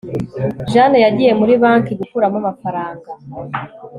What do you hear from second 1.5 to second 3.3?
banki gukuramo amafaranga